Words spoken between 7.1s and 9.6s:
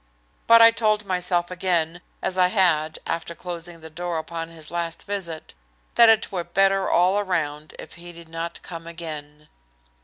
around if he did not come again.